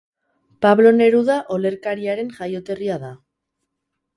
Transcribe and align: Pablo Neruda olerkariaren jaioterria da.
Pablo 0.65 0.93
Neruda 1.01 1.35
olerkariaren 1.57 2.33
jaioterria 2.39 2.99
da. 3.05 3.13